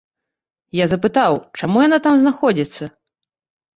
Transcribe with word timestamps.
Я 0.77 0.85
запытаў, 0.93 1.37
чаму 1.61 1.77
яна 1.87 1.97
там 2.07 2.13
знаходзіцца. 2.25 2.83